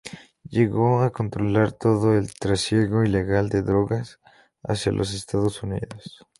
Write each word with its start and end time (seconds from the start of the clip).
Llegó 0.49 1.03
a 1.03 1.11
controlar 1.11 1.73
todo 1.73 2.15
el 2.17 2.33
trasiego 2.33 3.03
ilegal 3.03 3.49
de 3.49 3.61
drogas 3.61 4.19
hacia 4.63 4.91
los 4.91 5.13
Estados 5.13 5.61
Unidos. 5.61 6.25